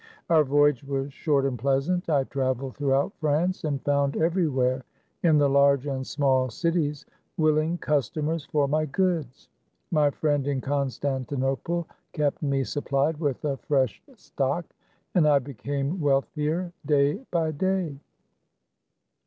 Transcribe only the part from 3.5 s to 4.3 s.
and found